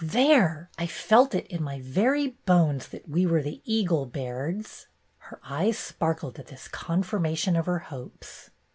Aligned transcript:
"There! 0.03 0.71
I 0.79 0.87
felt 0.87 1.35
it 1.35 1.45
in 1.45 1.61
my 1.61 1.79
very 1.79 2.29
bones 2.47 2.87
that 2.87 3.07
we 3.07 3.27
were 3.27 3.43
the 3.43 3.61
eagle 3.71 4.07
Bairds.'' 4.07 4.87
Her 5.19 5.39
eyes 5.43 5.77
sparkled 5.77 6.39
at 6.39 6.47
this 6.47 6.67
confirmation 6.67 7.55
of 7.55 7.67
her 7.67 7.77
hopes. 7.77 8.49